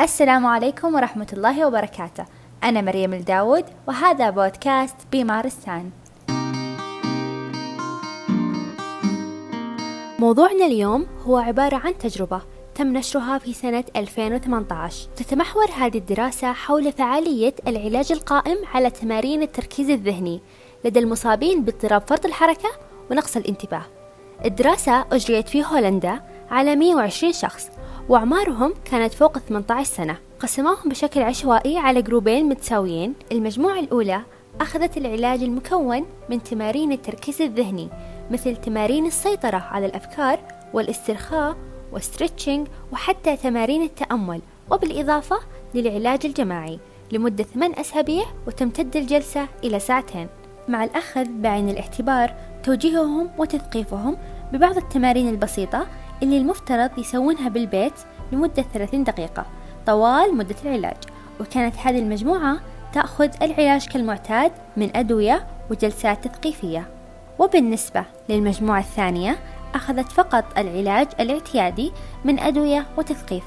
السلام 0.00 0.46
عليكم 0.46 0.94
ورحمة 0.94 1.26
الله 1.32 1.66
وبركاته. 1.66 2.24
أنا 2.64 2.80
مريم 2.80 3.14
الداود 3.14 3.64
وهذا 3.88 4.30
بودكاست 4.30 4.96
بمارستان 5.12 5.90
موضوعنا 10.18 10.66
اليوم 10.66 11.06
هو 11.26 11.38
عبارة 11.38 11.76
عن 11.76 11.98
تجربة 11.98 12.42
تم 12.74 12.96
نشرها 12.96 13.38
في 13.38 13.52
سنة 13.52 13.84
2018 13.96 15.08
تتمحور 15.16 15.70
هذه 15.76 15.98
الدراسة 15.98 16.52
حول 16.52 16.92
فعالية 16.92 17.54
العلاج 17.66 18.12
القائم 18.12 18.58
على 18.74 18.90
تمارين 18.90 19.42
التركيز 19.42 19.90
الذهني 19.90 20.40
لدى 20.84 20.98
المصابين 20.98 21.64
باضطراب 21.64 22.02
فرط 22.08 22.26
الحركة 22.26 22.70
ونقص 23.10 23.36
الانتباه. 23.36 23.86
الدراسة 24.44 25.04
أجريت 25.12 25.48
في 25.48 25.64
هولندا 25.64 26.20
على 26.50 26.76
120 26.76 27.32
شخص 27.32 27.70
وأعمارهم 28.10 28.74
كانت 28.84 29.14
فوق 29.14 29.38
18 29.38 29.84
سنة. 29.84 30.16
قسموهم 30.40 30.88
بشكل 30.88 31.22
عشوائي 31.22 31.78
على 31.78 32.02
جروبين 32.02 32.48
متساويين. 32.48 33.14
المجموعة 33.32 33.80
الأولى 33.80 34.22
أخذت 34.60 34.96
العلاج 34.96 35.42
المكون 35.42 36.06
من 36.28 36.42
تمارين 36.42 36.92
التركيز 36.92 37.42
الذهني 37.42 37.88
مثل 38.30 38.56
تمارين 38.56 39.06
السيطرة 39.06 39.56
على 39.56 39.86
الأفكار 39.86 40.38
والاسترخاء 40.74 41.56
والستريتشنج 41.92 42.66
وحتى 42.92 43.36
تمارين 43.36 43.82
التأمل 43.82 44.40
وبالإضافة 44.70 45.36
للعلاج 45.74 46.26
الجماعي 46.26 46.78
لمدة 47.12 47.44
8 47.44 47.80
أسابيع 47.80 48.24
وتمتد 48.46 48.96
الجلسة 48.96 49.48
إلى 49.64 49.78
ساعتين. 49.78 50.28
مع 50.68 50.84
الأخذ 50.84 51.24
بعين 51.24 51.68
الاعتبار 51.68 52.34
توجيههم 52.62 53.30
وتثقيفهم 53.38 54.16
ببعض 54.52 54.76
التمارين 54.76 55.28
البسيطة 55.28 55.86
اللي 56.22 56.38
المفترض 56.38 56.98
يسوونها 56.98 57.48
بالبيت 57.48 57.92
لمدة 58.32 58.64
30 58.74 59.04
دقيقة 59.04 59.46
طوال 59.86 60.36
مدة 60.36 60.56
العلاج. 60.64 60.96
وكانت 61.40 61.76
هذه 61.76 61.98
المجموعة 61.98 62.60
تأخذ 62.92 63.28
العلاج 63.42 63.86
كالمعتاد 63.86 64.52
من 64.76 64.96
أدوية 64.96 65.46
وجلسات 65.70 66.28
تثقيفية. 66.28 66.88
وبالنسبة 67.38 68.04
للمجموعة 68.28 68.80
الثانية 68.80 69.38
أخذت 69.74 70.12
فقط 70.12 70.44
العلاج 70.58 71.08
الاعتيادي 71.20 71.92
من 72.24 72.38
أدوية 72.38 72.86
وتثقيف. 72.98 73.44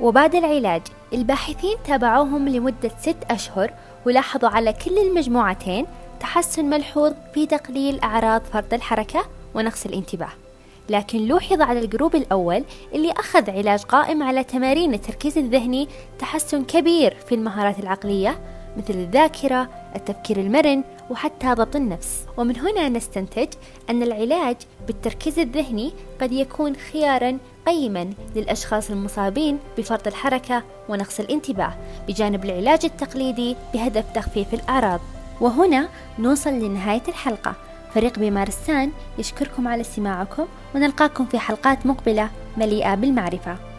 وبعد 0.00 0.34
العلاج 0.34 0.82
الباحثين 1.12 1.76
تابعوهم 1.84 2.48
لمدة 2.48 2.90
ست 3.00 3.16
أشهر 3.30 3.70
ولاحظوا 4.06 4.48
على 4.48 4.72
كل 4.72 4.98
المجموعتين 4.98 5.86
تحسن 6.20 6.64
ملحوظ 6.64 7.12
في 7.34 7.46
تقليل 7.46 8.00
أعراض 8.00 8.42
فرط 8.44 8.74
الحركة 8.74 9.24
ونقص 9.54 9.86
الانتباه. 9.86 10.43
لكن 10.88 11.26
لوحظ 11.26 11.60
على 11.60 11.80
الجروب 11.80 12.14
الأول 12.14 12.64
اللي 12.94 13.12
أخذ 13.12 13.50
علاج 13.50 13.82
قائم 13.82 14.22
على 14.22 14.44
تمارين 14.44 14.94
التركيز 14.94 15.38
الذهني 15.38 15.88
تحسن 16.18 16.64
كبير 16.64 17.16
في 17.28 17.34
المهارات 17.34 17.78
العقلية 17.78 18.40
مثل 18.76 18.94
الذاكرة، 18.94 19.68
التفكير 19.96 20.40
المرن، 20.40 20.84
وحتى 21.10 21.54
ضبط 21.54 21.76
النفس. 21.76 22.26
ومن 22.36 22.58
هنا 22.58 22.88
نستنتج 22.88 23.48
أن 23.90 24.02
العلاج 24.02 24.56
بالتركيز 24.86 25.38
الذهني 25.38 25.92
قد 26.20 26.32
يكون 26.32 26.76
خيارا 26.76 27.38
قيما 27.66 28.10
للأشخاص 28.36 28.90
المصابين 28.90 29.58
بفرط 29.78 30.06
الحركة 30.06 30.62
ونقص 30.88 31.20
الانتباه 31.20 31.74
بجانب 32.08 32.44
العلاج 32.44 32.84
التقليدي 32.84 33.56
بهدف 33.74 34.04
تخفيف 34.14 34.54
الأعراض. 34.54 35.00
وهنا 35.40 35.88
نوصل 36.18 36.50
لنهاية 36.50 37.02
الحلقة. 37.08 37.54
فريق 37.94 38.18
بمارستان 38.18 38.90
يشكركم 39.18 39.68
على 39.68 39.80
استماعكم 39.80 40.46
ونلقاكم 40.74 41.24
في 41.24 41.38
حلقات 41.38 41.86
مقبلة 41.86 42.30
مليئة 42.56 42.94
بالمعرفة. 42.94 43.73